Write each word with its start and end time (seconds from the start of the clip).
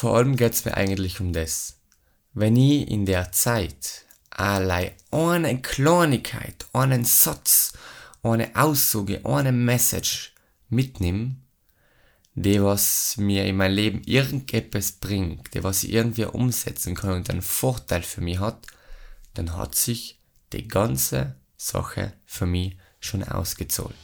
vor 0.00 0.16
allem 0.16 0.34
geht's 0.34 0.64
mir 0.64 0.78
eigentlich 0.78 1.20
um 1.20 1.34
das. 1.34 1.76
Wenn 2.32 2.56
ich 2.56 2.90
in 2.90 3.04
der 3.04 3.32
Zeit 3.32 4.06
allein 4.30 4.92
eine 5.10 5.60
Kleinigkeit, 5.60 6.64
einen 6.72 7.04
Satz, 7.04 7.74
eine 8.22 8.56
Aussage, 8.56 9.20
eine 9.26 9.52
Message 9.52 10.32
mitnimm, 10.70 11.42
die 12.34 12.62
was 12.62 13.18
mir 13.18 13.44
in 13.44 13.58
mein 13.58 13.72
Leben 13.72 14.00
irgendetwas 14.06 14.92
bringt, 14.92 15.52
die 15.52 15.62
was 15.62 15.84
ich 15.84 15.92
irgendwie 15.92 16.24
umsetzen 16.24 16.94
kann 16.94 17.16
und 17.16 17.28
einen 17.28 17.42
Vorteil 17.42 18.00
für 18.00 18.22
mich 18.22 18.38
hat, 18.38 18.68
dann 19.34 19.54
hat 19.54 19.74
sich 19.74 20.18
die 20.54 20.66
ganze 20.66 21.36
Sache 21.58 22.14
für 22.24 22.46
mich 22.46 22.78
schon 23.00 23.22
ausgezahlt. 23.22 23.94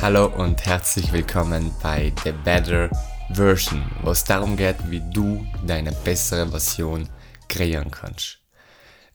Hallo 0.00 0.26
und 0.26 0.64
herzlich 0.64 1.12
willkommen 1.12 1.72
bei 1.82 2.12
The 2.22 2.30
Better 2.30 2.88
Version, 3.32 3.84
wo 4.04 4.12
es 4.12 4.22
darum 4.22 4.56
geht, 4.56 4.76
wie 4.88 5.02
du 5.12 5.44
deine 5.66 5.90
bessere 5.90 6.48
Version 6.48 7.08
kreieren 7.48 7.90
kannst. 7.90 8.38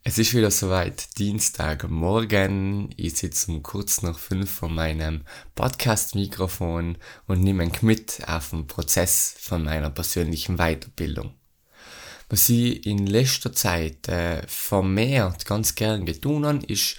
Es 0.04 0.18
ist 0.18 0.34
wieder 0.34 0.52
soweit, 0.52 1.18
Dienstagmorgen. 1.18 2.94
Ich 2.98 3.16
sitze 3.16 3.50
um 3.50 3.64
kurz 3.64 4.02
nach 4.02 4.20
fünf 4.20 4.52
vor 4.52 4.68
meinem 4.68 5.22
Podcast-Mikrofon 5.55 6.98
und 7.27 7.41
nehme 7.41 7.72
mit 7.80 8.20
auf 8.27 8.50
den 8.50 8.68
Prozess 8.68 9.36
von 9.40 9.63
meiner 9.63 9.90
persönlichen 9.90 10.58
Weiterbildung. 10.58 11.34
Was 12.27 12.50
ich 12.50 12.86
in 12.86 13.05
letzter 13.05 13.54
Zeit 13.54 14.10
äh, 14.10 14.41
vermehrt 14.48 15.46
ganz 15.46 15.76
gern 15.76 16.05
getan 16.05 16.46
habe, 16.46 16.66
ist, 16.66 16.98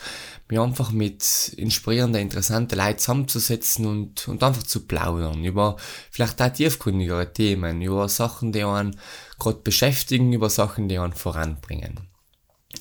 mich 0.48 0.60
einfach 0.60 0.92
mit 0.92 1.54
inspirierenden, 1.56 2.22
interessanten 2.22 2.78
Leuten 2.78 2.98
zusammenzusetzen 2.98 3.86
und, 3.86 4.28
und 4.28 4.42
einfach 4.42 4.62
zu 4.62 4.86
plaudern 4.86 5.44
über 5.44 5.76
vielleicht 6.10 6.40
auch 6.42 6.52
tiefgründigere 6.52 7.32
Themen, 7.32 7.80
über 7.80 8.08
Sachen, 8.08 8.52
die 8.52 8.62
einen 8.62 8.98
gerade 9.38 9.58
beschäftigen, 9.58 10.32
über 10.32 10.50
Sachen, 10.50 10.88
die 10.88 10.98
einen 10.98 11.14
voranbringen. 11.14 12.08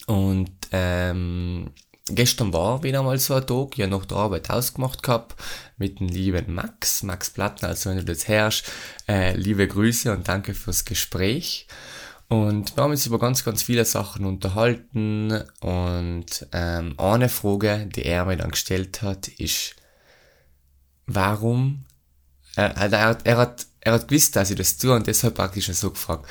Und 0.07 0.51
ähm, 0.71 1.71
gestern 2.07 2.51
war 2.51 2.83
wieder 2.83 3.03
mal 3.03 3.17
so 3.17 3.35
ein 3.35 3.47
Tag, 3.47 3.77
ja 3.77 3.87
nach 3.87 4.05
der 4.05 4.17
Arbeit 4.17 4.49
ausgemacht 4.49 5.03
gehabt 5.03 5.35
mit 5.77 5.99
dem 5.99 6.07
lieben 6.07 6.53
Max, 6.53 7.03
Max 7.03 7.29
Plattner, 7.29 7.69
also 7.69 7.89
wenn 7.89 7.97
du 7.97 8.05
das 8.05 8.27
hörst, 8.27 8.65
äh, 9.07 9.35
liebe 9.35 9.67
Grüße 9.67 10.11
und 10.11 10.27
danke 10.27 10.53
fürs 10.53 10.85
Gespräch. 10.85 11.67
Und 12.29 12.75
wir 12.75 12.83
haben 12.83 12.91
uns 12.91 13.05
über 13.05 13.19
ganz, 13.19 13.43
ganz 13.43 13.61
viele 13.61 13.85
Sachen 13.85 14.25
unterhalten 14.25 15.43
und 15.59 16.47
ähm, 16.51 16.95
eine 16.97 17.29
Frage, 17.29 17.87
die 17.93 18.05
er 18.05 18.25
mir 18.25 18.37
dann 18.37 18.51
gestellt 18.51 19.01
hat, 19.01 19.27
ist, 19.27 19.75
warum, 21.05 21.85
äh, 22.55 22.61
er, 22.61 23.05
hat, 23.05 23.25
er, 23.25 23.37
hat, 23.37 23.67
er 23.81 23.93
hat 23.93 24.07
gewusst, 24.07 24.35
dass 24.35 24.49
ich 24.49 24.57
das 24.57 24.77
tue 24.77 24.95
und 24.95 25.05
deshalb 25.05 25.35
praktisch 25.35 25.67
so 25.67 25.91
gefragt, 25.91 26.27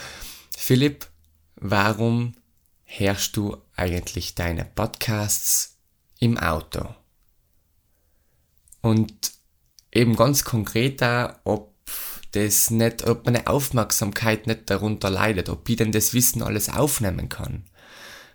Philipp, 0.57 1.07
warum 1.57 2.35
hörst 2.85 3.37
du 3.37 3.57
eigentlich 3.77 4.35
deine 4.35 4.65
Podcasts 4.65 5.79
im 6.19 6.37
Auto? 6.39 6.95
Und 8.81 9.33
eben 9.93 10.17
ganz 10.17 10.45
konkret 10.45 11.01
da, 11.01 11.41
ob 11.45 11.72
das 12.33 12.71
nicht, 12.71 13.07
ob 13.07 13.27
meine 13.27 13.47
Aufmerksamkeit 13.47 14.47
nicht 14.47 14.71
darunter 14.71 15.11
leidet, 15.11 15.49
ob 15.49 15.69
ich 15.69 15.77
denn 15.77 15.93
das 15.93 16.15
Wissen 16.15 16.43
alles 16.43 16.69
aufnehmen 16.69 17.29
kann. 17.29 17.65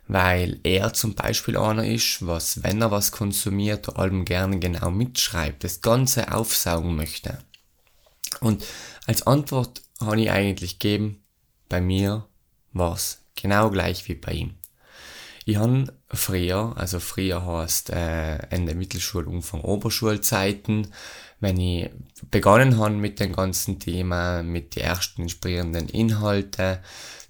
Weil 0.06 0.60
er 0.62 0.94
zum 0.94 1.14
Beispiel 1.14 1.56
einer 1.56 1.86
ist, 1.86 2.26
was, 2.26 2.62
wenn 2.62 2.80
er 2.80 2.90
was 2.90 3.12
konsumiert, 3.12 3.96
allem 3.96 4.24
gerne 4.24 4.58
genau 4.58 4.90
mitschreibt, 4.90 5.64
das 5.64 5.82
Ganze 5.82 6.32
aufsaugen 6.32 6.96
möchte. 6.96 7.38
Und 8.40 8.64
als 9.06 9.26
Antwort 9.26 9.82
habe 10.00 10.20
ich 10.20 10.30
eigentlich 10.30 10.78
gegeben, 10.78 11.22
bei 11.68 11.80
mir 11.80 12.26
war's 12.72 13.22
genau 13.34 13.70
gleich 13.70 14.08
wie 14.08 14.14
bei 14.14 14.32
ihm. 14.32 14.54
Ich 15.44 15.56
habe 15.56 15.92
früher, 16.10 16.74
also 16.76 17.00
früher 17.00 17.44
heißt 17.44 17.90
äh, 17.90 18.36
Ende 18.50 18.74
Mittelschul, 18.74 19.26
Umfang 19.26 19.62
Oberschulzeiten, 19.62 20.88
wenn 21.40 21.58
ich 21.60 21.90
begonnen 22.30 22.78
habe 22.78 22.94
mit 22.94 23.20
dem 23.20 23.32
ganzen 23.32 23.78
Thema, 23.78 24.42
mit 24.42 24.76
den 24.76 24.84
ersten 24.84 25.22
inspirierenden 25.22 25.88
Inhalten, 25.88 26.78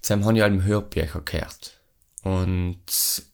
dann 0.07 0.25
habe 0.25 0.37
ich 0.37 0.43
allem 0.43 0.63
Hörbücher 0.63 1.21
gehört. 1.21 1.79
Und 2.23 2.79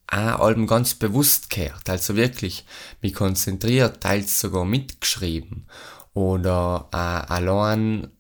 auch 0.08 0.40
allem 0.40 0.68
ganz 0.68 0.94
bewusst 0.94 1.50
gehört, 1.50 1.90
also 1.90 2.16
wirklich 2.16 2.66
mich 3.02 3.14
konzentriert, 3.14 4.02
teils 4.02 4.40
sogar 4.40 4.66
mitgeschrieben 4.66 5.66
oder 6.14 6.90
äh, 6.94 6.98
allein 6.98 8.12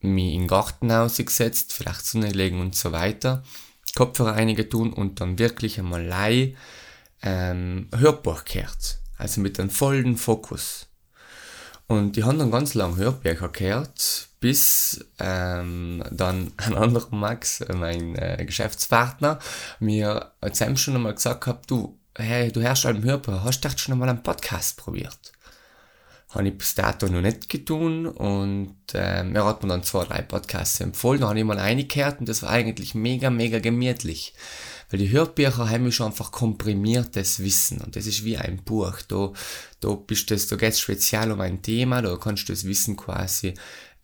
mich 0.00 0.34
in 0.34 0.42
den 0.42 0.48
Garten 0.48 0.90
ausgesetzt, 0.90 1.72
vielleicht 1.72 2.06
Sonne 2.06 2.30
legen 2.30 2.60
und 2.60 2.74
so 2.74 2.92
weiter, 2.92 3.42
Kopfhörer 3.94 4.34
einige 4.34 4.68
tun 4.68 4.92
und 4.92 5.20
dann 5.20 5.38
wirklich 5.38 5.78
einmal 5.78 6.04
lei 6.04 6.56
ähm, 7.22 7.88
Hörbuch 7.94 8.44
gehört, 8.44 8.98
also 9.18 9.40
mit 9.40 9.60
einem 9.60 9.70
vollen 9.70 10.16
Fokus. 10.16 10.85
Und 11.88 12.16
die 12.16 12.24
haben 12.24 12.38
dann 12.38 12.50
ganz 12.50 12.74
lang 12.74 12.96
Hörbücher 12.96 13.48
gehört, 13.48 14.28
bis 14.40 15.04
ähm, 15.20 16.02
dann 16.10 16.52
ein 16.56 16.74
anderer 16.74 17.14
Max, 17.14 17.64
mein 17.72 18.16
äh, 18.16 18.44
Geschäftspartner, 18.44 19.38
mir 19.78 20.32
zusammen 20.52 20.76
schon 20.76 20.96
einmal 20.96 21.14
gesagt 21.14 21.46
hat, 21.46 21.70
du, 21.70 21.98
hey, 22.16 22.50
du 22.50 22.60
hörst 22.60 22.84
halt 22.84 23.04
Hörbuch, 23.04 23.44
hast 23.44 23.60
du 23.60 23.68
schon 23.76 23.92
einmal 23.92 24.08
einen 24.08 24.22
Podcast 24.22 24.76
probiert? 24.78 25.32
Habe 26.30 26.48
ich 26.48 26.58
bis 26.58 26.74
dato 26.74 27.06
noch 27.06 27.20
nicht 27.20 27.48
getan 27.48 28.06
und 28.06 28.76
ähm, 28.94 29.36
er 29.36 29.44
hat 29.44 29.62
mir 29.62 29.68
dann 29.68 29.84
zwei, 29.84 30.04
drei 30.04 30.22
Podcasts 30.22 30.80
empfohlen, 30.80 31.20
da 31.20 31.28
habe 31.28 31.38
ich 31.38 31.44
mal 31.44 31.58
reingehört 31.58 32.18
und 32.18 32.28
das 32.28 32.42
war 32.42 32.50
eigentlich 32.50 32.96
mega, 32.96 33.30
mega 33.30 33.60
gemütlich. 33.60 34.34
Weil 34.90 35.00
die 35.00 35.10
Hörbücher 35.10 35.68
haben 35.68 35.90
schon 35.90 36.06
einfach 36.06 36.30
komprimiertes 36.30 37.40
Wissen 37.40 37.80
und 37.80 37.96
das 37.96 38.06
ist 38.06 38.24
wie 38.24 38.36
ein 38.36 38.62
Buch. 38.64 39.02
Da, 39.08 39.32
da 39.80 39.94
bist 39.94 40.30
das, 40.30 40.46
da 40.46 40.56
geht's 40.56 40.80
speziell 40.80 41.32
um 41.32 41.40
ein 41.40 41.62
Thema, 41.62 42.02
da 42.02 42.16
kannst 42.16 42.48
du 42.48 42.52
das 42.52 42.64
Wissen 42.64 42.96
quasi 42.96 43.54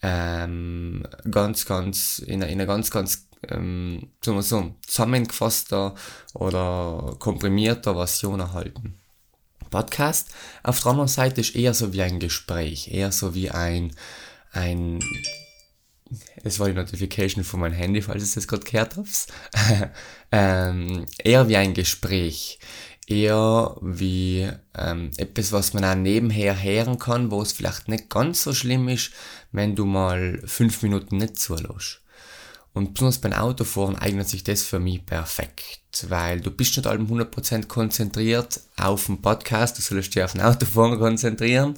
ähm, 0.02 1.04
ganz, 1.30 1.66
ganz, 1.66 2.18
in 2.18 2.42
einer, 2.42 2.48
in 2.50 2.60
einer 2.60 2.66
ganz, 2.66 2.90
ganz 2.90 3.28
ähm, 3.48 4.10
sagen 4.24 4.38
wir 4.38 4.42
so, 4.42 4.74
zusammengefasster 4.86 5.94
oder 6.34 7.16
komprimierter 7.18 7.94
Version 7.94 8.40
erhalten. 8.40 8.98
Podcast 9.70 10.28
auf 10.62 10.80
der 10.80 10.90
anderen 10.90 11.08
Seite 11.08 11.40
ist 11.40 11.56
eher 11.56 11.74
so 11.74 11.92
wie 11.92 12.02
ein 12.02 12.20
Gespräch, 12.20 12.92
eher 12.92 13.10
so 13.10 13.34
wie 13.34 13.50
ein, 13.50 13.92
ein 14.52 15.00
es 16.44 16.58
war 16.58 16.68
die 16.68 16.74
Notification 16.74 17.44
von 17.44 17.60
meinem 17.60 17.74
Handy, 17.74 18.02
falls 18.02 18.24
ich 18.24 18.34
das 18.34 18.48
gerade 18.48 18.64
gehört 18.64 18.96
habt, 18.96 19.26
ähm, 20.32 21.06
eher 21.18 21.48
wie 21.48 21.56
ein 21.56 21.74
Gespräch, 21.74 22.58
eher 23.06 23.76
wie 23.80 24.48
ähm, 24.76 25.10
etwas, 25.16 25.52
was 25.52 25.74
man 25.74 25.84
auch 25.84 25.94
nebenher 25.94 26.62
hören 26.62 26.98
kann, 26.98 27.30
wo 27.30 27.42
es 27.42 27.52
vielleicht 27.52 27.88
nicht 27.88 28.08
ganz 28.08 28.42
so 28.42 28.52
schlimm 28.52 28.88
ist, 28.88 29.10
wenn 29.52 29.74
du 29.74 29.84
mal 29.84 30.40
fünf 30.44 30.82
Minuten 30.82 31.18
nicht 31.18 31.38
zulässt. 31.38 32.00
Und 32.74 32.94
besonders 32.94 33.18
beim 33.18 33.34
Autofahren 33.34 33.96
eignet 33.96 34.28
sich 34.28 34.44
das 34.44 34.62
für 34.62 34.78
mich 34.78 35.04
perfekt, 35.04 36.06
weil 36.08 36.40
du 36.40 36.50
bist 36.50 36.76
nicht 36.76 36.86
allem 36.86 37.06
100% 37.06 37.66
konzentriert 37.66 38.60
auf 38.78 39.06
den 39.06 39.20
Podcast, 39.20 39.76
du 39.76 39.82
sollst 39.82 40.14
dich 40.14 40.22
auf 40.22 40.32
den 40.32 40.40
Autofahren 40.40 40.98
konzentrieren, 40.98 41.74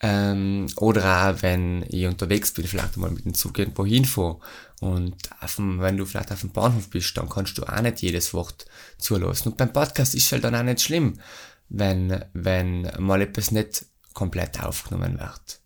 ähm, 0.00 0.66
oder 0.76 1.30
auch, 1.30 1.42
wenn 1.42 1.84
ich 1.88 2.06
unterwegs 2.06 2.52
bin, 2.52 2.66
vielleicht 2.66 2.96
mal 2.96 3.10
mit 3.10 3.24
dem 3.24 3.34
Zug 3.34 3.58
irgendwo 3.58 3.84
hinfahre. 3.84 4.38
Und 4.80 5.16
dem, 5.56 5.80
wenn 5.80 5.96
du 5.96 6.06
vielleicht 6.06 6.30
auf 6.30 6.40
dem 6.40 6.52
Bahnhof 6.52 6.88
bist, 6.90 7.16
dann 7.16 7.28
kannst 7.28 7.58
du 7.58 7.64
auch 7.64 7.80
nicht 7.80 8.02
jedes 8.02 8.32
Wort 8.32 8.66
zulassen. 8.98 9.48
Und 9.48 9.56
beim 9.56 9.72
Podcast 9.72 10.14
ist 10.14 10.26
es 10.26 10.32
halt 10.32 10.44
dann 10.44 10.54
auch 10.54 10.62
nicht 10.62 10.80
schlimm, 10.80 11.18
wenn, 11.68 12.24
wenn 12.32 12.90
mal 12.98 13.20
etwas 13.20 13.50
nicht 13.50 13.86
komplett 14.14 14.62
aufgenommen 14.62 15.18
wird. 15.18 15.60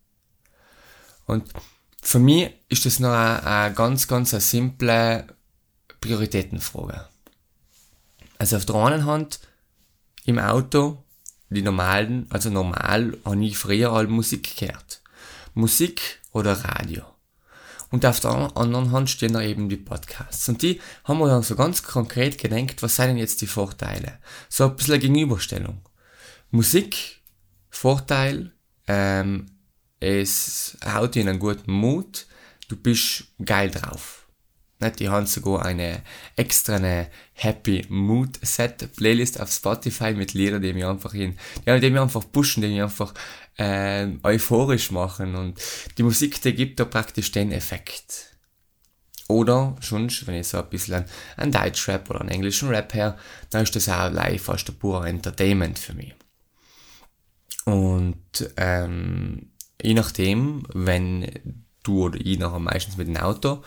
Und 1.25 1.53
für 2.01 2.19
mich 2.19 2.51
ist 2.69 2.85
das 2.85 2.99
noch 2.99 3.11
eine, 3.11 3.43
eine 3.45 3.73
ganz, 3.73 4.07
ganz 4.07 4.33
eine 4.33 4.41
simple 4.41 5.27
Prioritätenfrage. 6.01 7.07
Also 8.39 8.57
auf 8.57 8.65
der 8.65 8.75
einen 8.75 9.05
Hand 9.05 9.39
im 10.25 10.39
Auto 10.39 11.02
die 11.53 11.61
normalen, 11.61 12.27
also 12.29 12.49
normal 12.49 13.17
habe 13.25 13.45
ich 13.45 13.57
früher 13.57 13.91
all 13.91 14.07
Musik 14.07 14.57
gehört. 14.57 15.01
Musik 15.53 16.19
oder 16.31 16.53
Radio. 16.53 17.03
Und 17.91 18.05
auf 18.07 18.19
der 18.19 18.57
anderen 18.57 18.91
Hand 18.91 19.11
stehen 19.11 19.33
da 19.33 19.41
eben 19.41 19.69
die 19.69 19.77
Podcasts. 19.77 20.49
Und 20.49 20.63
die 20.63 20.81
haben 21.03 21.19
wir 21.19 21.27
dann 21.27 21.43
so 21.43 21.55
ganz 21.55 21.83
konkret 21.83 22.39
gedenkt, 22.39 22.81
was 22.81 22.95
seien 22.95 23.09
denn 23.09 23.17
jetzt 23.17 23.41
die 23.41 23.47
Vorteile? 23.47 24.17
So 24.49 24.63
ein 24.63 24.75
bisschen 24.75 24.95
eine 24.95 25.01
Gegenüberstellung. 25.01 25.79
Musik, 26.49 27.21
Vorteil, 27.69 28.51
ähm, 28.87 29.45
es 29.99 30.75
haut 30.85 31.13
dir 31.13 31.21
in 31.21 31.29
einen 31.29 31.39
guten 31.39 31.71
Mut, 31.71 32.25
du 32.67 32.75
bist 32.75 33.25
geil 33.45 33.69
drauf. 33.69 34.22
Nicht? 34.83 34.99
Die 34.99 35.09
haben 35.09 35.25
sogar 35.25 35.65
eine 35.65 36.01
extra 36.35 36.75
eine 36.75 37.07
Happy 37.33 37.85
Mood 37.89 38.39
Set 38.41 38.95
Playlist 38.95 39.39
auf 39.39 39.51
Spotify 39.51 40.13
mit 40.13 40.33
Liedern, 40.33 40.61
die 40.61 40.73
mich 40.73 40.85
einfach 40.85 41.13
in, 41.13 41.37
ja, 41.65 41.77
die 41.79 41.89
mich 41.89 42.01
einfach 42.01 42.23
pushen, 42.31 42.61
die 42.61 42.69
mich 42.69 42.81
einfach 42.81 43.13
äh, 43.57 44.07
euphorisch 44.23 44.91
machen 44.91 45.35
und 45.35 45.59
die 45.97 46.03
Musik, 46.03 46.41
die 46.41 46.53
gibt 46.53 46.79
da 46.79 46.85
praktisch 46.85 47.31
den 47.31 47.51
Effekt. 47.51 48.33
Oder 49.27 49.75
schon, 49.79 50.11
wenn 50.25 50.35
ich 50.35 50.47
so 50.47 50.59
ein 50.59 50.69
bisschen 50.69 51.05
einen 51.37 51.51
Deutschrap 51.51 52.09
oder 52.09 52.21
einen 52.21 52.29
englischen 52.29 52.69
Rap 52.69 52.93
her, 52.93 53.17
dann 53.49 53.63
ist 53.63 53.75
das 53.75 53.89
auch 53.89 54.11
live 54.11 54.43
fast 54.43 54.69
ein 54.69 54.75
purer 54.75 55.07
Entertainment 55.07 55.79
für 55.79 55.93
mich. 55.93 56.13
Und 57.65 58.51
ähm, 58.57 59.51
je 59.81 59.93
nachdem, 59.93 60.67
wenn 60.73 61.63
du 61.83 62.03
oder 62.03 62.19
ich 62.19 62.37
nachher 62.37 62.59
meistens 62.59 62.97
mit 62.97 63.07
dem 63.07 63.17
Auto 63.17 63.63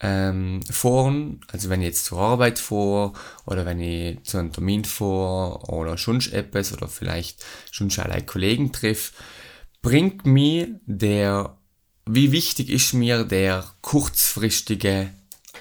ähm, 0.00 0.62
fahren, 0.62 1.40
also 1.50 1.70
wenn 1.70 1.80
ich 1.80 1.88
jetzt 1.88 2.04
zur 2.04 2.18
Arbeit 2.18 2.58
fahre 2.58 3.12
oder 3.46 3.66
wenn 3.66 3.80
ich 3.80 4.22
zu 4.22 4.38
einem 4.38 4.52
Termin 4.52 4.84
fahre 4.84 5.58
oder 5.72 5.98
schon 5.98 6.20
etwas 6.32 6.72
oder 6.72 6.88
vielleicht 6.88 7.44
schon 7.70 7.90
allein 7.98 8.26
Kollegen 8.26 8.72
treffe, 8.72 9.12
bringt 9.82 10.24
mir 10.26 10.80
der, 10.86 11.56
wie 12.06 12.32
wichtig 12.32 12.70
ist 12.70 12.94
mir 12.94 13.24
der 13.24 13.64
kurzfristige 13.80 15.10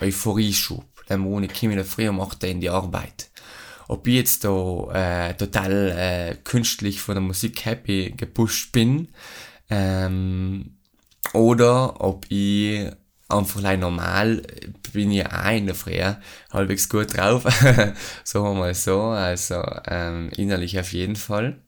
Euphorieschub, 0.01 0.85
den 1.09 1.23
wo 1.23 1.39
ich 1.39 1.63
in 1.63 1.71
der 1.71 1.85
Früh 1.85 2.11
mache 2.11 2.47
in 2.47 2.61
die 2.61 2.69
Arbeit. 2.69 3.29
Ob 3.87 4.05
ich 4.05 4.15
jetzt 4.15 4.43
da 4.43 5.29
äh, 5.29 5.33
total 5.35 5.95
äh, 5.97 6.35
künstlich 6.43 7.01
von 7.01 7.15
der 7.15 7.21
Musik 7.21 7.65
happy 7.65 8.13
gepusht 8.15 8.71
bin 8.73 9.07
ähm, 9.69 10.77
oder 11.33 12.01
ob 12.01 12.25
ich 12.29 12.91
einfach 13.29 13.61
like 13.61 13.79
normal 13.79 14.41
bin 14.93 15.11
ich 15.11 15.25
auch 15.25 15.51
in 15.51 15.65
der 15.65 15.75
Früh 15.75 16.01
halbwegs 16.51 16.89
gut 16.89 17.15
drauf, 17.15 17.43
wir 18.33 18.53
mal 18.53 18.73
so, 18.73 19.01
also 19.01 19.63
ähm, 19.85 20.29
innerlich 20.35 20.79
auf 20.79 20.93
jeden 20.93 21.15
Fall. 21.15 21.61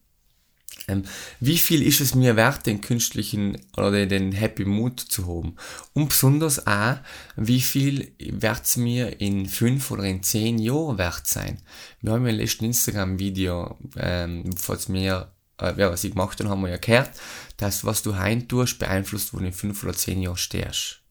Ähm, 0.87 1.03
wie 1.39 1.57
viel 1.57 1.83
ist 1.83 2.01
es 2.01 2.15
mir 2.15 2.35
wert, 2.35 2.65
den 2.65 2.81
künstlichen 2.81 3.57
oder 3.77 4.05
den 4.05 4.31
Happy 4.31 4.65
Mood 4.65 4.99
zu 4.99 5.27
haben? 5.27 5.55
Und 5.93 6.09
besonders 6.09 6.65
auch, 6.65 6.97
wie 7.35 7.61
viel 7.61 8.13
wird 8.17 8.63
es 8.63 8.77
mir 8.77 9.19
in 9.19 9.45
fünf 9.45 9.91
oder 9.91 10.03
in 10.03 10.23
zehn 10.23 10.57
Jahren 10.57 10.97
wert 10.97 11.27
sein? 11.27 11.61
Wir 12.01 12.13
haben 12.13 12.25
im 12.25 12.35
letzten 12.35 12.65
Instagram-Video, 12.65 13.77
ähm, 13.97 14.55
falls 14.57 14.87
mir 14.87 15.31
äh, 15.59 15.73
ja, 15.77 15.91
was 15.91 16.03
ich 16.03 16.11
gemacht 16.11 16.39
habe, 16.39 16.49
haben 16.49 16.61
wir 16.61 16.69
ja 16.69 16.77
gehört, 16.77 17.11
dass 17.57 17.85
was 17.85 18.01
du 18.01 18.15
heim 18.15 18.47
tust, 18.47 18.79
beeinflusst, 18.79 19.33
wo 19.33 19.39
du 19.39 19.45
in 19.45 19.53
fünf 19.53 19.83
oder 19.83 19.93
zehn 19.93 20.21
Jahren 20.21 20.37
stehst. 20.37 21.01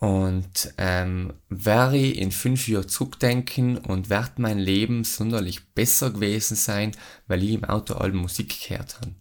Und 0.00 0.72
ähm, 0.78 1.34
werde 1.50 1.98
ich 1.98 2.16
in 2.16 2.32
fünf 2.32 2.66
Jahren 2.68 2.88
zurückdenken 2.88 3.76
und 3.76 4.08
wird 4.08 4.38
mein 4.38 4.58
Leben 4.58 5.04
sonderlich 5.04 5.74
besser 5.74 6.10
gewesen 6.10 6.56
sein, 6.56 6.96
weil 7.26 7.44
ich 7.44 7.50
im 7.50 7.64
Auto 7.64 7.94
alle 7.94 8.14
Musik 8.14 8.66
gehört 8.66 8.98
habe. 8.98 9.14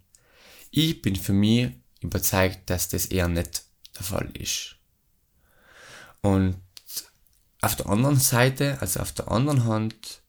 Ich 0.71 1.01
bin 1.01 1.17
für 1.17 1.33
mich 1.33 1.71
überzeugt, 1.99 2.69
dass 2.69 2.87
das 2.87 3.07
eher 3.07 3.27
nicht 3.27 3.63
der 3.97 4.05
Fall 4.05 4.29
ist. 4.37 4.77
Und 6.21 6.55
auf 7.59 7.75
der 7.75 7.87
anderen 7.87 8.19
Seite, 8.19 8.77
also 8.79 9.01
auf 9.01 9.11
der 9.11 9.29
anderen 9.29 9.65
Hand, 9.65 10.21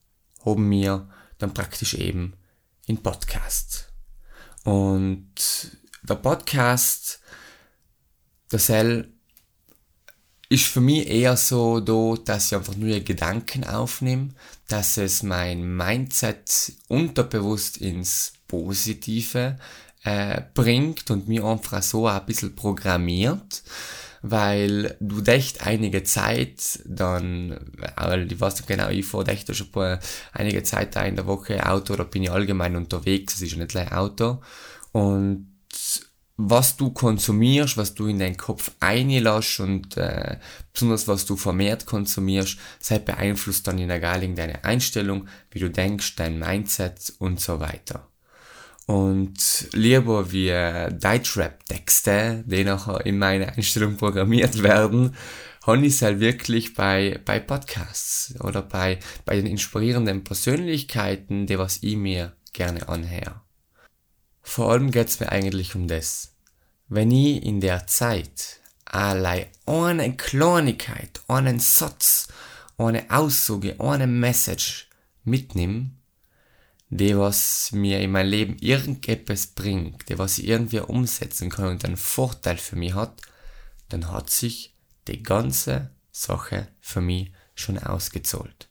haben 0.45 0.69
wir 0.69 1.09
dann 1.39 1.55
praktisch 1.55 1.95
eben 1.95 2.35
in 2.87 3.01
Podcast. 3.01 3.93
Und 4.65 5.33
der 6.03 6.17
Podcast, 6.17 7.21
der 8.51 8.59
soll 8.59 9.13
ist 10.51 10.67
für 10.67 10.81
mich 10.81 11.09
eher 11.09 11.37
so 11.37 11.79
da, 11.79 12.21
dass 12.23 12.49
ich 12.49 12.57
einfach 12.57 12.77
nur 12.77 12.99
Gedanken 13.01 13.65
aufnehme, 13.65 14.31
dass 14.69 14.99
es 14.99 15.23
mein 15.23 15.77
Mindset 15.77 16.73
unterbewusst 16.89 17.77
ins 17.79 18.33
Positive 18.49 19.59
äh, 20.03 20.43
bringt 20.53 21.09
und 21.11 21.29
mir 21.29 21.45
einfach 21.45 21.83
so 21.85 22.09
ein 22.09 22.27
bisschen 22.27 22.57
programmiert, 22.57 23.63
weil 24.23 24.97
du 24.99 25.21
dächt 25.21 25.65
einige 25.65 26.03
Zeit 26.03 26.81
dann, 26.85 27.73
weil 27.97 28.31
ich 28.31 28.41
weiß 28.41 28.57
nicht 28.57 28.67
genau, 28.67 28.89
ich 28.89 29.07
fahre 29.07 29.25
dächt 29.25 29.55
schon 29.55 29.71
paar, 29.71 30.01
einige 30.33 30.65
Zeit 30.65 30.97
in 30.97 31.15
der 31.15 31.27
Woche 31.27 31.65
Auto, 31.65 31.95
da 31.95 32.03
bin 32.03 32.25
ich 32.25 32.31
allgemein 32.31 32.75
unterwegs, 32.75 33.37
es 33.37 33.43
ist 33.43 33.53
ja 33.53 33.59
nicht 33.59 33.71
gleich 33.71 33.93
Auto. 33.93 34.41
Und 34.91 35.47
was 36.49 36.77
du 36.77 36.91
konsumierst, 36.91 37.77
was 37.77 37.95
du 37.95 38.07
in 38.07 38.19
deinen 38.19 38.37
Kopf 38.37 38.71
einlässt 38.81 39.61
und 39.61 39.97
äh, 39.97 40.39
besonders 40.73 41.07
was 41.07 41.27
du 41.27 41.37
vermehrt 41.37 41.87
konsumierst, 41.87 42.59
sei 42.79 42.99
beeinflusst 42.99 43.67
dann 43.67 43.79
in 43.79 43.89
der 43.89 44.01
Galing 44.01 44.35
deine 44.35 44.65
Einstellung, 44.65 45.29
wie 45.51 45.59
du 45.59 45.71
denkst, 45.71 46.17
dein 46.17 46.39
Mindset 46.39 47.13
und 47.19 47.41
so 47.41 47.61
weiter. 47.61 48.09
Und 48.87 49.69
lieber 49.73 50.33
wie 50.33 50.49
äh, 50.49 50.91
Deutschrap-Texte, 50.93 52.43
die 52.47 52.65
nachher 52.65 53.05
in 53.07 53.19
meine 53.19 53.57
Einstellung 53.57 53.97
programmiert 53.97 54.63
werden, 54.63 55.15
habe 55.67 55.87
ich 55.87 56.03
halt 56.03 56.21
wirklich 56.21 56.75
bei, 56.75 57.21
bei 57.25 57.39
Podcasts 57.39 58.35
oder 58.41 58.63
bei, 58.63 58.99
bei 59.27 59.37
den 59.37 59.47
inspirierenden 59.47 60.25
Persönlichkeiten, 60.25 61.47
die 61.47 61.59
was 61.59 61.83
ich 61.83 61.97
mir 61.97 62.33
gerne 62.53 62.89
anhöre. 62.89 63.43
Vor 64.43 64.71
allem 64.71 64.91
geht's 64.91 65.21
mir 65.21 65.31
eigentlich 65.31 65.75
um 65.75 65.89
das. 65.89 66.33
Wenn 66.89 67.11
ich 67.11 67.45
in 67.45 67.61
der 67.61 67.87
Zeit 67.87 68.61
allein 68.85 69.47
eine 69.67 70.17
Kleinigkeit, 70.17 71.21
einen 71.29 71.61
Satz, 71.61 72.29
eine 72.77 73.11
Aussage, 73.11 73.79
eine 73.79 74.07
Message 74.07 74.89
mitnimm, 75.25 75.97
die 76.89 77.17
was 77.17 77.71
mir 77.71 78.01
in 78.01 78.11
mein 78.11 78.27
Leben 78.27 78.57
irgendetwas 78.59 79.47
bringt, 79.49 80.09
die 80.09 80.19
was 80.19 80.39
ich 80.39 80.49
irgendwie 80.49 80.81
umsetzen 80.81 81.49
kann 81.49 81.69
und 81.69 81.85
einen 81.85 81.97
Vorteil 81.97 82.57
für 82.57 82.77
mich 82.77 82.95
hat, 82.95 83.23
dann 83.89 84.11
hat 84.11 84.31
sich 84.31 84.75
die 85.07 85.23
ganze 85.23 85.91
Sache 86.11 86.69
für 86.81 87.01
mich 87.01 87.31
schon 87.55 87.79
ausgezahlt. 87.79 88.69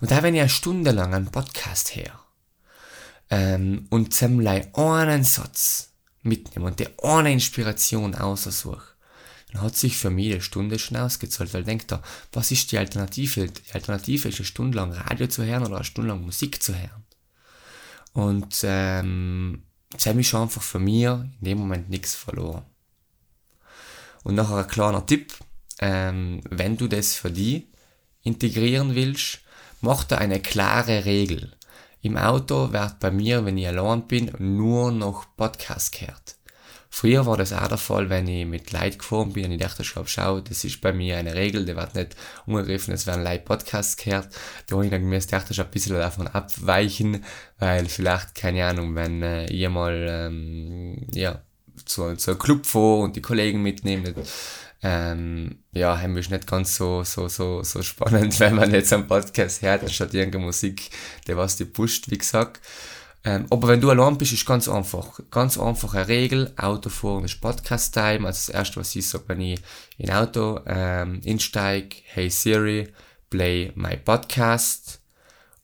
Und 0.00 0.10
da 0.10 0.22
wenn 0.22 0.34
ich 0.34 0.40
eine 0.40 0.50
Stunde 0.50 0.90
lang 0.90 1.14
einen 1.14 1.30
Podcast 1.30 1.94
her, 1.96 2.20
ähm, 3.30 3.86
und 3.90 4.14
ziemlich 4.14 4.74
einen 4.74 5.24
Satz 5.24 5.92
mitnehmen 6.22 6.66
und 6.66 6.80
die 6.80 6.88
eine 7.02 7.32
Inspiration 7.32 8.14
aussuche, 8.14 8.82
dann 9.52 9.62
hat 9.62 9.76
sich 9.76 9.96
für 9.96 10.10
mich 10.10 10.32
eine 10.32 10.42
Stunde 10.42 10.78
schon 10.78 10.96
ausgezahlt, 10.96 11.54
weil 11.54 11.64
denkt 11.64 11.90
da, 11.90 12.02
was 12.32 12.50
ist 12.50 12.70
die 12.70 12.78
Alternative? 12.78 13.48
Die 13.48 13.72
Alternative 13.72 14.28
ist 14.28 14.38
eine 14.38 14.44
Stunde 14.44 14.76
lang 14.76 14.92
Radio 14.92 15.26
zu 15.26 15.44
hören 15.44 15.64
oder 15.64 15.76
eine 15.76 15.84
Stunde 15.84 16.10
lang 16.10 16.24
Musik 16.24 16.62
zu 16.62 16.74
hören. 16.74 17.04
Und 18.12 18.60
ähm, 18.64 19.62
ich 19.94 20.28
schon 20.28 20.42
einfach 20.42 20.62
für 20.62 20.78
mir 20.78 21.30
in 21.40 21.44
dem 21.44 21.58
Moment 21.58 21.88
nichts 21.88 22.14
verloren. 22.14 22.64
Und 24.22 24.34
nachher 24.34 24.56
ein 24.56 24.66
kleiner 24.66 25.06
Tipp, 25.06 25.32
ähm, 25.78 26.40
wenn 26.50 26.76
du 26.76 26.88
das 26.88 27.14
für 27.14 27.30
die 27.30 27.68
integrieren 28.22 28.94
willst, 28.94 29.40
mach 29.80 30.04
da 30.04 30.18
eine 30.18 30.40
klare 30.40 31.04
Regel. 31.04 31.56
Im 32.08 32.16
Auto 32.16 32.72
wird 32.72 33.00
bei 33.00 33.10
mir, 33.10 33.44
wenn 33.44 33.58
ich 33.58 33.68
allein 33.68 34.08
bin, 34.08 34.32
nur 34.38 34.90
noch 34.90 35.26
Podcast 35.36 35.92
gehört. 35.92 36.36
Früher 36.88 37.26
war 37.26 37.36
das 37.36 37.52
auch 37.52 37.68
der 37.68 37.76
Fall, 37.76 38.08
wenn 38.08 38.26
ich 38.26 38.46
mit 38.46 38.72
Leid 38.72 38.98
gefahren 38.98 39.34
bin 39.34 39.44
und 39.44 39.52
ich 39.52 39.60
dachte, 39.60 39.84
schau, 39.84 40.06
schau, 40.06 40.40
das 40.40 40.64
ist 40.64 40.80
bei 40.80 40.94
mir 40.94 41.18
eine 41.18 41.34
Regel, 41.34 41.66
der 41.66 41.76
wird 41.76 41.94
nicht 41.94 42.16
umgegriffen, 42.46 42.94
es 42.94 43.06
werden 43.06 43.22
Leid 43.22 43.44
Podcasts 43.44 43.98
gehört. 43.98 44.30
Da 44.66 44.76
habe 44.76 44.86
ich 44.86 44.90
dann 44.90 45.02
gemerkt, 45.02 45.30
dachte 45.30 45.52
ich 45.52 45.60
ein 45.60 45.70
bisschen 45.70 45.98
davon 45.98 46.28
abweichen, 46.28 47.26
weil 47.58 47.84
vielleicht, 47.84 48.34
keine 48.34 48.64
Ahnung, 48.64 48.94
wenn 48.94 49.22
äh, 49.22 49.44
ich 49.52 49.68
mal, 49.68 50.06
ähm, 50.08 51.08
ja, 51.12 51.42
zu, 51.84 52.16
zu 52.16 52.30
einem 52.30 52.40
Club 52.40 52.64
fahre 52.64 53.00
und 53.00 53.16
die 53.16 53.22
Kollegen 53.22 53.60
mitnehmen, 53.62 54.14
ähm, 54.82 55.64
ja, 55.72 56.00
haben 56.00 56.14
wir 56.14 56.28
nicht 56.28 56.46
ganz 56.46 56.76
so, 56.76 57.02
so, 57.02 57.28
so, 57.28 57.62
so 57.62 57.82
spannend, 57.82 58.38
wenn 58.40 58.54
man 58.54 58.72
jetzt 58.72 58.92
am 58.92 59.06
Podcast 59.06 59.62
hört, 59.62 59.82
anstatt 59.82 60.14
irgendeine 60.14 60.44
Musik, 60.44 60.90
der 61.26 61.36
was 61.36 61.56
die 61.56 61.64
pusht, 61.64 62.10
wie 62.10 62.18
gesagt. 62.18 62.60
Ähm, 63.24 63.46
aber 63.50 63.68
wenn 63.68 63.80
du 63.80 63.90
allein 63.90 64.16
bist, 64.16 64.32
ist 64.32 64.46
ganz 64.46 64.68
einfach. 64.68 65.18
Ganz 65.30 65.58
einfache 65.58 66.06
Regel. 66.06 66.52
Autofahren 66.56 67.24
ist 67.24 67.40
Podcast-Time. 67.40 68.26
Also 68.26 68.46
das 68.46 68.48
erste, 68.48 68.80
was 68.80 68.94
ich 68.94 69.08
sage, 69.08 69.24
wenn 69.26 69.40
ich 69.40 69.60
in 69.98 70.10
Auto 70.10 70.60
ähm, 70.66 71.20
insteige, 71.24 71.96
hey 72.04 72.30
Siri, 72.30 72.88
play 73.28 73.72
my 73.74 73.96
podcast. 73.96 75.00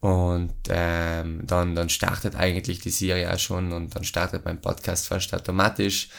Und 0.00 0.52
ähm, 0.68 1.46
dann, 1.46 1.74
dann 1.74 1.88
startet 1.88 2.34
eigentlich 2.34 2.80
die 2.80 2.90
Siri 2.90 3.26
auch 3.26 3.38
schon 3.38 3.72
und 3.72 3.94
dann 3.94 4.04
startet 4.04 4.44
mein 4.44 4.60
Podcast 4.60 5.08
fast 5.08 5.32
automatisch. 5.32 6.10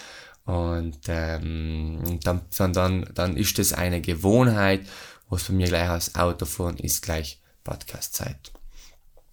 Und 0.45 0.99
ähm, 1.07 2.19
dann, 2.23 2.41
dann, 2.57 3.09
dann 3.13 3.37
ist 3.37 3.57
das 3.57 3.73
eine 3.73 3.99
Gewohnheit, 4.01 4.81
was 5.27 5.45
bei 5.45 5.53
mir 5.53 5.67
gleich 5.67 5.89
als 5.89 6.15
Autofahren 6.15 6.77
ist 6.77 7.01
gleich 7.01 7.41
Podcast-Zeit. 7.63 8.51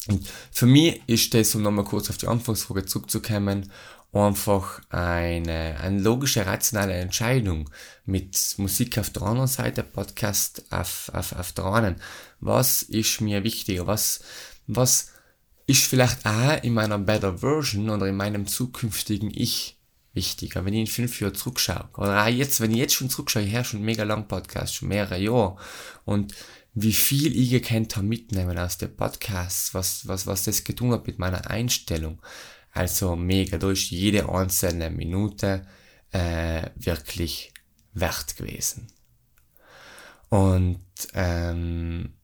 Und 0.08 0.26
für 0.50 0.66
mich 0.66 1.02
ist 1.06 1.34
das, 1.34 1.54
um 1.54 1.62
nochmal 1.62 1.84
kurz 1.84 2.10
auf 2.10 2.16
die 2.16 2.26
Anfangsfrage 2.26 2.86
zurückzukommen, 2.86 3.70
einfach 4.12 4.80
eine, 4.90 5.78
eine 5.80 6.00
logische, 6.00 6.44
rationale 6.44 6.94
Entscheidung 6.94 7.70
mit 8.04 8.54
Musik 8.58 8.98
auf 8.98 9.10
der 9.10 9.22
anderen 9.22 9.48
Seite, 9.48 9.82
Podcast 9.82 10.64
auf, 10.70 11.10
auf, 11.14 11.32
auf 11.32 11.52
der 11.52 11.64
anderen. 11.64 11.96
Was 12.40 12.82
ist 12.82 13.20
mir 13.20 13.44
wichtiger? 13.44 13.86
Was, 13.86 14.20
was 14.66 15.12
ist 15.66 15.84
vielleicht 15.84 16.26
auch 16.26 16.62
in 16.62 16.74
meiner 16.74 16.98
Better 16.98 17.38
Version 17.38 17.88
oder 17.88 18.06
in 18.06 18.16
meinem 18.16 18.46
zukünftigen 18.46 19.30
Ich 19.30 19.78
wichtiger, 20.14 20.64
wenn 20.64 20.74
ich 20.74 20.80
in 20.80 20.86
fünf 20.86 21.20
Jahren 21.20 21.34
zurückschaue. 21.34 21.88
Oder 21.96 22.24
auch 22.24 22.28
jetzt, 22.28 22.60
wenn 22.60 22.70
ich 22.70 22.78
jetzt 22.78 22.94
schon 22.94 23.10
zurückschaue, 23.10 23.42
ich 23.42 23.52
höre 23.52 23.64
schon 23.64 23.82
mega 23.82 24.04
lang 24.04 24.28
Podcast, 24.28 24.74
schon 24.74 24.88
mehrere 24.88 25.18
Jahre. 25.18 25.56
Und 26.04 26.34
wie 26.74 26.92
viel 26.92 27.36
ich 27.38 27.50
gekannt 27.50 27.96
habe 27.96 28.06
mitnehmen 28.06 28.58
aus 28.58 28.78
den 28.78 28.96
Podcasts, 28.96 29.74
was, 29.74 30.06
was, 30.08 30.26
was 30.26 30.44
das 30.44 30.64
getan 30.64 30.92
hat 30.92 31.06
mit 31.06 31.18
meiner 31.18 31.50
Einstellung. 31.50 32.20
Also 32.72 33.16
mega, 33.16 33.56
ist 33.68 33.90
jede 33.90 34.28
einzelne 34.28 34.90
Minute 34.90 35.66
äh, 36.10 36.70
wirklich 36.76 37.52
wert 37.92 38.36
gewesen. 38.36 38.86
Und 40.30 40.80
ähm, 41.12 42.14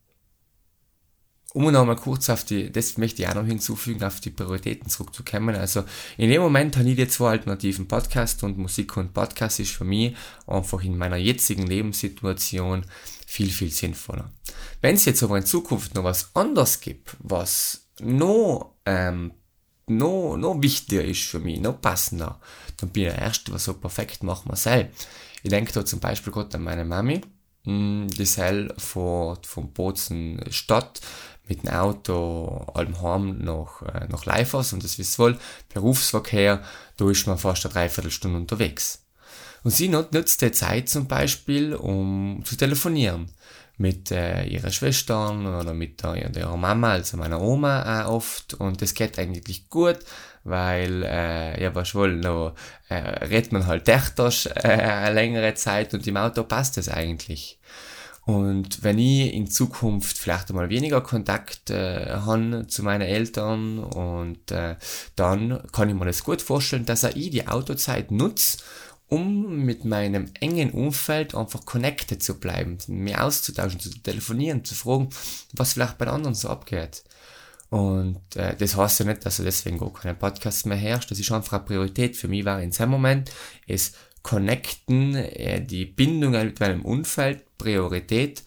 um 1.58 1.72
noch 1.72 1.84
mal 1.84 1.96
kurz 1.96 2.30
auf 2.30 2.44
die, 2.44 2.70
das 2.70 2.98
möchte 2.98 3.22
ich 3.22 3.28
auch 3.28 3.34
noch 3.34 3.44
hinzufügen, 3.44 4.04
auf 4.04 4.20
die 4.20 4.30
Prioritäten 4.30 4.88
zurückzukommen. 4.88 5.56
Also 5.56 5.82
in 6.16 6.30
dem 6.30 6.40
Moment 6.40 6.76
habe 6.76 6.88
ich 6.88 6.94
die 6.94 7.08
zwei 7.08 7.30
Alternativen 7.30 7.88
Podcast 7.88 8.44
und 8.44 8.58
Musik 8.58 8.96
und 8.96 9.12
Podcast 9.12 9.58
ist 9.58 9.72
für 9.72 9.84
mich 9.84 10.14
einfach 10.46 10.84
in 10.84 10.96
meiner 10.96 11.16
jetzigen 11.16 11.66
Lebenssituation 11.66 12.86
viel, 13.26 13.50
viel 13.50 13.72
sinnvoller. 13.72 14.30
Wenn 14.82 14.94
es 14.94 15.04
jetzt 15.04 15.20
aber 15.24 15.36
in 15.36 15.46
Zukunft 15.46 15.96
noch 15.96 16.04
was 16.04 16.30
anderes 16.36 16.80
gibt, 16.80 17.16
was 17.18 17.88
noch, 17.98 18.76
ähm, 18.86 19.32
noch, 19.88 20.36
noch 20.36 20.62
wichtiger 20.62 21.02
ist 21.02 21.24
für 21.24 21.40
mich, 21.40 21.58
noch 21.58 21.80
passender, 21.80 22.38
dann 22.76 22.90
bin 22.90 23.08
ich 23.08 23.08
der 23.08 23.18
Erste, 23.18 23.52
was 23.52 23.64
so 23.64 23.74
perfekt 23.74 24.22
macht, 24.22 24.46
Marcel. 24.46 24.90
Ich 25.42 25.50
denke 25.50 25.72
da 25.72 25.84
zum 25.84 25.98
Beispiel 25.98 26.32
gerade 26.32 26.56
an 26.56 26.62
meine 26.62 26.84
Mami, 26.84 27.20
hm, 27.64 28.06
die 28.08 28.24
Sel 28.24 28.72
von, 28.78 29.38
von 29.42 29.72
Bozen 29.72 30.40
Stadt 30.50 31.00
mit 31.48 31.62
dem 31.62 31.70
Auto 31.70 32.66
allem 32.74 33.00
heim 33.02 33.38
nach, 33.38 33.82
äh, 33.82 34.06
nach 34.08 34.24
Leifers 34.26 34.72
und 34.72 34.84
das 34.84 34.98
wisst 34.98 35.18
wohl, 35.18 35.38
Berufsverkehr, 35.72 36.62
da 36.96 37.10
ist 37.10 37.26
man 37.26 37.38
fast 37.38 37.64
eine 37.64 37.72
Dreiviertelstunde 37.72 38.38
unterwegs. 38.38 39.04
Und 39.64 39.72
sie 39.72 39.88
nutzt 39.88 40.42
die 40.42 40.52
Zeit 40.52 40.88
zum 40.88 41.08
Beispiel, 41.08 41.74
um 41.74 42.42
zu 42.44 42.56
telefonieren 42.56 43.30
mit 43.78 44.10
äh, 44.10 44.44
ihrer 44.44 44.70
Schwestern 44.70 45.46
oder 45.46 45.72
mit 45.72 46.02
der, 46.02 46.28
der 46.28 46.48
Mama, 46.56 46.92
also 46.92 47.16
meiner 47.16 47.40
Oma 47.40 48.04
auch 48.04 48.12
oft 48.12 48.54
und 48.54 48.82
das 48.82 48.92
geht 48.92 49.18
eigentlich 49.18 49.70
gut, 49.70 49.98
weil 50.42 51.04
äh, 51.04 51.62
ja 51.62 51.74
was 51.74 51.94
wohl 51.94 52.16
noch 52.16 52.54
äh, 52.88 52.94
redet 52.94 53.52
man 53.52 53.66
halt 53.66 53.88
öfter 53.88 54.30
äh, 54.64 55.12
längere 55.12 55.54
Zeit 55.54 55.94
und 55.94 56.06
im 56.06 56.16
Auto 56.16 56.42
passt 56.42 56.76
es 56.76 56.88
eigentlich. 56.88 57.60
Und 58.28 58.84
wenn 58.84 58.98
ich 58.98 59.32
in 59.32 59.50
Zukunft 59.50 60.18
vielleicht 60.18 60.50
einmal 60.50 60.68
weniger 60.68 61.00
Kontakt 61.00 61.70
äh, 61.70 62.10
habe 62.10 62.66
zu 62.68 62.82
meinen 62.82 63.00
Eltern 63.00 63.78
und 63.78 64.50
äh, 64.50 64.76
dann 65.16 65.62
kann 65.72 65.88
ich 65.88 65.94
mir 65.94 66.04
das 66.04 66.24
gut 66.24 66.42
vorstellen, 66.42 66.84
dass 66.84 67.06
auch 67.06 67.14
ich 67.14 67.30
die 67.30 67.48
Autozeit 67.48 68.10
nutze, 68.10 68.58
um 69.06 69.64
mit 69.64 69.86
meinem 69.86 70.30
engen 70.40 70.72
Umfeld 70.72 71.34
einfach 71.34 71.64
connected 71.64 72.22
zu 72.22 72.38
bleiben, 72.38 72.76
mir 72.88 73.24
auszutauschen, 73.24 73.80
zu 73.80 73.88
telefonieren, 74.02 74.62
zu 74.62 74.74
fragen, 74.74 75.08
was 75.54 75.72
vielleicht 75.72 75.96
bei 75.96 76.06
anderen 76.06 76.34
so 76.34 76.50
abgeht. 76.50 77.04
Und 77.70 78.36
äh, 78.36 78.54
das 78.56 78.76
heißt 78.76 79.00
ja 79.00 79.06
nicht, 79.06 79.24
dass 79.24 79.38
er 79.38 79.46
deswegen 79.46 79.78
gar 79.78 79.92
keinen 79.94 80.18
Podcast 80.18 80.66
mehr 80.66 80.76
herrscht. 80.76 81.10
Das 81.10 81.18
ist 81.18 81.32
einfach 81.32 81.54
eine 81.54 81.64
Priorität 81.64 82.14
für 82.14 82.28
mich 82.28 82.44
war 82.44 82.60
in 82.60 82.72
diesem 82.72 82.90
Moment, 82.90 83.30
es 83.66 83.92
Connecten, 84.28 85.14
äh, 85.14 85.64
die 85.64 85.86
Bindung 85.86 86.32
mit 86.32 86.60
meinem 86.60 86.84
Umfeld, 86.84 87.46
Priorität 87.56 88.44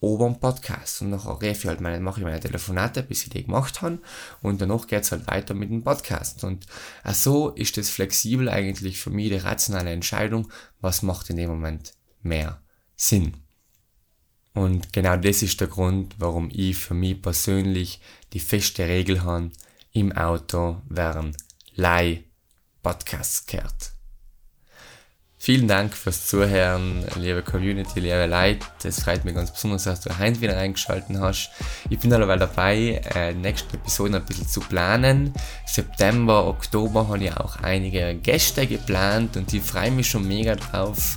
ober 0.00 0.24
dem 0.24 0.40
Podcast. 0.40 1.02
Und 1.02 1.10
nachher 1.10 1.42
ich 1.42 1.66
halt 1.66 1.82
meine, 1.82 2.00
mache 2.00 2.20
ich 2.20 2.24
meine 2.24 2.40
Telefonate, 2.40 3.02
bis 3.02 3.24
ich 3.24 3.28
die 3.28 3.44
gemacht 3.44 3.82
habe. 3.82 3.98
Und 4.40 4.62
danach 4.62 4.86
geht's 4.86 5.12
halt 5.12 5.26
weiter 5.26 5.52
mit 5.52 5.68
dem 5.68 5.84
Podcast. 5.84 6.42
Und 6.42 6.64
so 7.12 7.50
ist 7.50 7.76
das 7.76 7.90
flexibel 7.90 8.48
eigentlich 8.48 8.98
für 8.98 9.10
mich 9.10 9.28
die 9.28 9.36
rationale 9.36 9.90
Entscheidung, 9.90 10.50
was 10.80 11.02
macht 11.02 11.28
in 11.28 11.36
dem 11.36 11.50
Moment 11.50 11.92
mehr 12.22 12.62
Sinn. 12.96 13.36
Und 14.54 14.94
genau 14.94 15.18
das 15.18 15.42
ist 15.42 15.60
der 15.60 15.68
Grund, 15.68 16.14
warum 16.16 16.48
ich 16.50 16.78
für 16.78 16.94
mich 16.94 17.20
persönlich 17.20 18.00
die 18.32 18.40
feste 18.40 18.88
Regel 18.88 19.22
habe, 19.22 19.50
im 19.92 20.12
Auto 20.12 20.80
werden 20.88 21.36
Leih 21.74 22.24
Podcasts 22.82 23.44
gehört. 23.44 23.99
Vielen 25.42 25.68
Dank 25.68 25.94
fürs 25.94 26.26
Zuhören, 26.26 27.02
liebe 27.16 27.42
Community, 27.42 27.98
liebe 27.98 28.26
Leute. 28.26 28.66
Es 28.84 29.02
freut 29.02 29.24
mich 29.24 29.34
ganz 29.34 29.50
besonders, 29.50 29.84
dass 29.84 30.02
du 30.02 30.18
heute 30.18 30.38
wieder 30.42 30.58
eingeschaltet 30.58 31.16
hast. 31.18 31.50
Ich 31.88 31.98
bin 31.98 32.12
allerweil 32.12 32.38
dabei, 32.38 33.00
äh, 33.14 33.32
nächste 33.32 33.78
Episode 33.78 34.18
ein 34.18 34.24
bisschen 34.26 34.46
zu 34.46 34.60
planen. 34.60 35.32
September, 35.64 36.46
Oktober 36.46 37.08
habe 37.08 37.24
ich 37.24 37.34
auch 37.34 37.56
einige 37.62 38.16
Gäste 38.16 38.66
geplant 38.66 39.38
und 39.38 39.50
ich 39.54 39.62
freue 39.62 39.90
mich 39.90 40.10
schon 40.10 40.28
mega 40.28 40.56
drauf. 40.56 41.16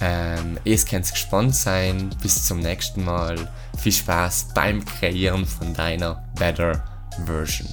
Ähm, 0.00 0.58
ihr 0.62 0.78
könnt 0.78 1.10
gespannt 1.10 1.56
sein. 1.56 2.10
Bis 2.22 2.44
zum 2.44 2.60
nächsten 2.60 3.04
Mal. 3.04 3.50
Viel 3.78 3.90
Spaß 3.90 4.50
beim 4.54 4.84
Kreieren 4.84 5.44
von 5.44 5.74
deiner 5.74 6.22
Better 6.38 6.84
Version. 7.24 7.66